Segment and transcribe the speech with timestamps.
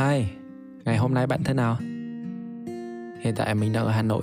[0.00, 0.24] Hi,
[0.84, 1.76] ngày hôm nay bạn thế nào?
[3.20, 4.22] Hiện tại mình đang ở Hà Nội.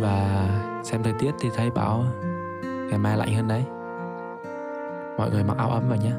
[0.00, 0.48] Và
[0.84, 2.04] xem thời tiết thì thấy bảo
[2.62, 3.62] ngày mai lạnh hơn đấy.
[5.18, 6.10] Mọi người mặc áo ấm vào nhé.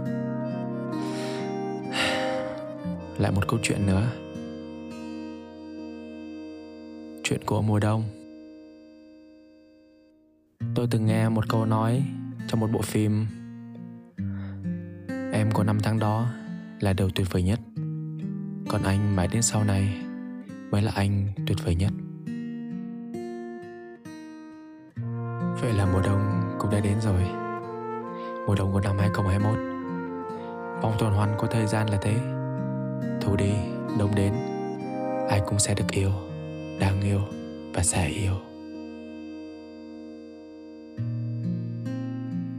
[3.17, 4.07] Lại một câu chuyện nữa.
[7.23, 8.03] Chuyện của mùa đông.
[10.75, 12.03] Tôi từng nghe một câu nói
[12.47, 13.27] trong một bộ phim.
[15.33, 16.27] Em của năm tháng đó
[16.81, 17.59] là điều tuyệt vời nhất.
[18.69, 19.97] Còn anh mãi đến sau này
[20.71, 21.93] mới là anh tuyệt vời nhất.
[25.61, 27.23] Vậy là mùa đông cũng đã đến rồi.
[28.47, 29.57] Mùa đông của năm 2021
[30.81, 32.15] Vòng tuần hoàn của thời gian là thế.
[33.21, 33.53] Thu đi,
[33.99, 34.33] đông đến
[35.29, 36.11] Ai cũng sẽ được yêu
[36.79, 37.21] Đang yêu
[37.73, 38.33] và sẽ yêu.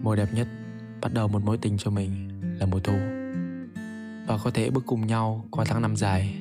[0.03, 0.49] Mùa đẹp nhất
[1.01, 3.22] Bắt đầu một mối tình cho mình Là mùa thu.
[4.27, 6.35] Và có thể bước cùng nhau qua tháng năm dài.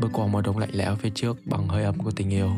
[0.00, 2.50] Bước qua mùa đông lạnh lẽo phía trước Bằng hơi ấm của tình yêu.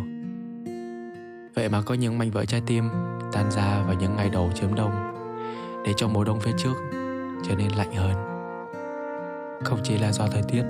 [1.54, 2.88] Vậy mà có những mảnh vỡ trái tim
[3.32, 4.90] Tan ra vào những ngày đầu chớm đông,
[5.86, 6.74] Để cho mùa đông phía trước
[7.48, 8.14] Trở nên lạnh hơn.
[9.64, 10.62] Không chỉ là do thời tiết,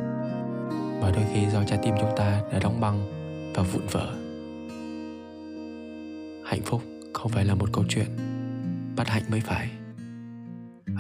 [1.01, 2.99] Mà đôi khi do trái tim chúng ta đã đóng băng
[3.55, 4.07] Và vụn vỡ.
[6.45, 6.83] Hạnh phúc
[7.15, 8.07] không phải là một câu chuyện
[8.97, 9.71] Bắt hạnh mới phải.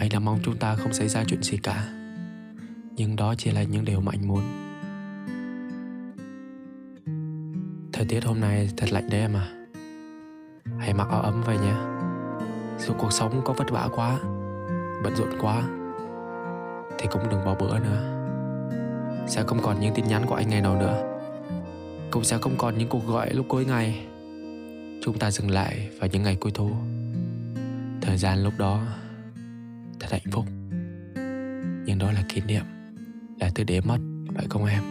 [0.01, 1.96] Anh là mong chúng ta không xảy ra chuyện gì cả.
[2.97, 4.43] Nhưng đó chỉ là những điều mà anh muốn.
[7.93, 9.49] Thời tiết hôm nay thật lạnh đấy em à.
[10.79, 11.75] Hãy mặc áo ấm về nhé.
[12.79, 14.19] Dù cuộc sống có vất vả quá,
[15.05, 15.63] Bận rộn quá,
[16.99, 18.13] Thì cũng đừng bỏ bữa nữa.
[19.29, 21.19] Sẽ không còn những tin nhắn của anh ngày nào nữa.
[22.11, 24.07] Cũng sẽ không còn những cuộc gọi lúc cuối ngày.
[25.03, 26.71] Chúng ta dừng lại vào những ngày cuối thu.
[28.01, 28.83] Thời gian lúc đó
[30.01, 30.45] Thật hạnh phúc.
[31.87, 32.75] Nhưng đó là kỷ niệm.
[33.41, 33.99] Là thứ để mất,
[34.35, 34.83] Phải không em?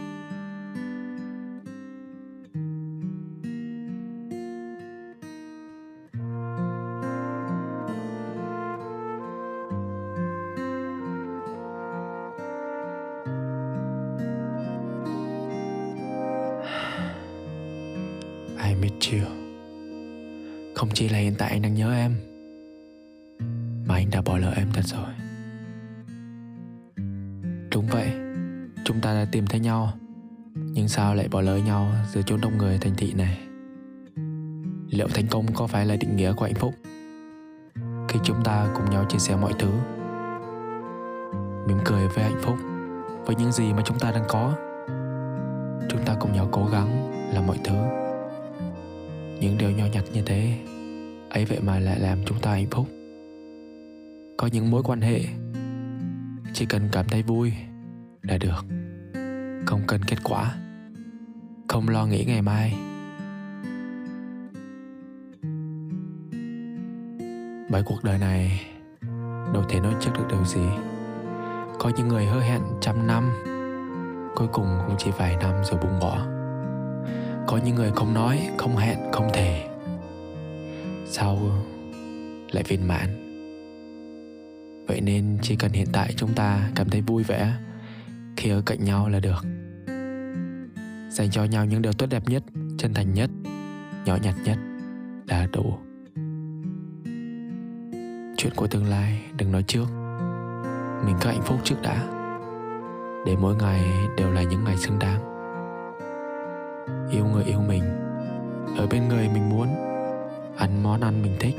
[18.64, 19.20] I miss you
[20.74, 22.14] Không chỉ là hiện tại anh đang nhớ em,
[23.86, 25.14] Mà anh đã bỏ lỡ em thật rồi.
[27.70, 28.25] Đúng vậy.
[28.96, 29.92] Chúng ta đã tìm thấy nhau.
[30.54, 33.38] Nhưng sao lại bỏ lỡ nhau Giữa chốn đông người thành thị này?
[34.90, 36.74] Liệu thành công có phải là định nghĩa của hạnh phúc?
[38.08, 39.70] Khi chúng ta cùng nhau chia sẻ mọi thứ,
[41.68, 42.56] Mỉm cười với hạnh phúc,
[43.26, 44.54] Với những gì mà chúng ta đang có,
[45.88, 47.76] Chúng ta cùng nhau cố gắng làm mọi thứ.
[49.40, 50.58] Những điều nhỏ nhặt như thế,
[51.30, 52.86] ấy vậy mà lại làm chúng ta hạnh phúc.
[54.36, 55.20] Có những mối quan hệ,
[56.52, 57.52] chỉ cần cảm thấy vui
[58.22, 58.75] là được
[59.66, 60.54] không cần kết quả.
[61.68, 62.74] Không lo nghĩ ngày mai.
[67.70, 68.60] Bởi cuộc đời này
[69.54, 70.66] đâu thể nói trước được điều gì.
[71.78, 73.32] Có những người hứa hẹn trăm năm
[74.36, 76.26] cuối cùng cũng chỉ vài năm rồi buông bỏ.
[77.46, 79.68] Có những người không nói không hẹn không thể,
[81.06, 81.38] sau
[82.50, 83.22] lại viên mãn?
[84.88, 87.52] Vậy nên chỉ cần hiện tại chúng ta cảm thấy vui vẻ
[88.36, 89.44] khi ở cạnh nhau là được.
[91.10, 92.42] Dành cho nhau những điều tốt đẹp nhất,
[92.78, 93.30] chân thành nhất,
[94.04, 94.58] nhỏ nhặt nhất
[95.28, 95.78] là đủ.
[98.36, 99.86] Chuyện của tương lai đừng nói trước.
[101.06, 102.06] Mình có hạnh phúc trước đã.
[103.26, 103.82] Để mỗi ngày
[104.16, 105.20] đều là những ngày xứng đáng.
[107.10, 107.82] Yêu người yêu mình.
[108.76, 109.68] Ở bên người mình muốn
[110.56, 111.54] ăn món ăn mình thích.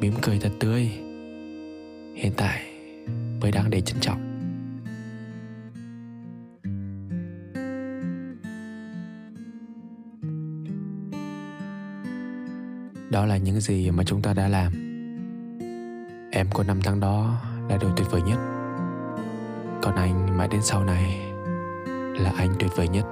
[0.00, 0.90] Mỉm cười thật tươi.
[2.14, 2.62] Hiện tại
[3.40, 4.31] mới đang để trân trọng.
[13.12, 14.72] Đó là những gì mà chúng ta đã làm.
[16.30, 18.38] Em của năm tháng đó là điều tuyệt vời nhất.
[19.82, 21.20] Còn anh mãi đến sau này
[22.20, 23.04] là anh tuyệt vời nhất.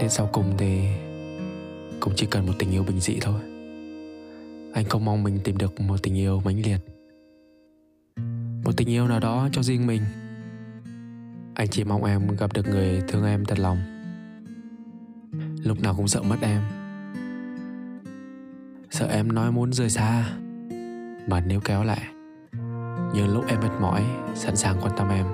[0.00, 0.80] Đến sau cùng thì
[2.00, 3.40] Cũng chỉ cần một tình yêu bình dị thôi.
[4.74, 6.80] Anh không mong mình tìm được một tình yêu mãnh liệt.
[8.64, 10.02] Một tình yêu nào đó cho riêng mình.
[11.54, 13.95] Anh chỉ mong em gặp được người thương em thật lòng.
[15.66, 16.62] Lúc nào cũng sợ mất em.
[18.90, 20.24] Sợ em nói muốn rời xa.
[21.28, 22.02] Mà nếu kéo lại
[23.14, 24.02] Nhưng lúc em mệt mỏi,
[24.34, 25.26] Sẵn sàng quan tâm em.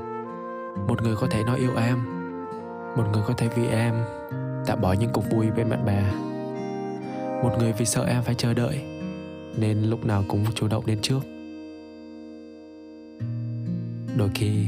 [0.89, 1.99] Một người có thể nói yêu em.
[2.97, 3.95] Một người có thể vì em
[4.67, 6.03] tạm bỏ những cuộc vui bên bạn bè.
[7.43, 8.83] Một người vì sợ em phải chờ đợi,
[9.59, 11.21] nên lúc nào cũng chủ động đến trước.
[14.17, 14.67] Đôi khi,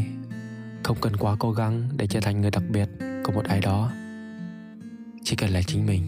[0.82, 2.88] không cần quá cố gắng để trở thành người đặc biệt
[3.24, 3.90] của một ai đó
[5.24, 6.02] chỉ cần là chính mình.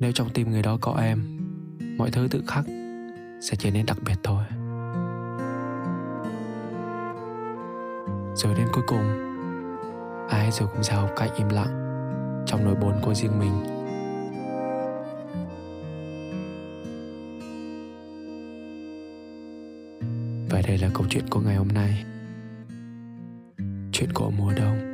[0.00, 1.38] Nếu trong tim người đó có em,
[1.98, 2.64] mọi thứ tự khắc
[3.40, 4.44] sẽ trở nên đặc biệt thôi.
[8.34, 9.36] Rồi đến cuối cùng,
[10.30, 11.82] ai rồi cũng sẽ học cách im lặng
[12.46, 13.62] trong nỗi buồn của riêng mình.
[20.50, 22.04] Và đây là câu chuyện của ngày hôm nay.
[23.92, 24.85] Chuyện của mùa đông.